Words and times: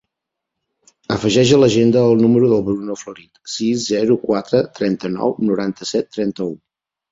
Afegeix 1.15 1.51
a 1.57 1.59
l'agenda 1.63 2.01
el 2.13 2.17
número 2.25 2.49
del 2.55 2.65
Bruno 2.71 2.97
Florit: 3.03 3.31
sis, 3.59 3.85
zero, 3.93 4.19
quatre, 4.25 4.65
trenta-nou, 4.83 5.39
noranta-set, 5.53 6.11
trenta-u. 6.19 6.61